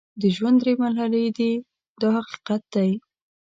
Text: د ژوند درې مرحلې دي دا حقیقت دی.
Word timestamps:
د 0.21 0.23
ژوند 0.35 0.57
درې 0.61 0.73
مرحلې 0.83 1.25
دي 1.37 1.51
دا 2.01 2.09
حقیقت 2.17 2.61
دی. 2.73 2.89